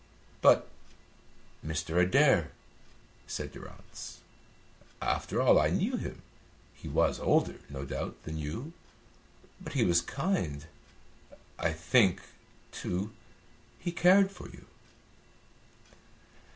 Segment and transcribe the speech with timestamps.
[0.41, 0.67] "But
[1.63, 2.01] Mr.
[2.01, 2.53] Adair?"
[3.27, 4.21] said Durrance.
[4.99, 6.23] "After all, I knew him.
[6.73, 8.73] He was older, no doubt, than you,
[9.63, 10.65] but he was kind.
[11.59, 12.21] I think,
[12.71, 13.11] too,
[13.77, 14.65] he cared for you."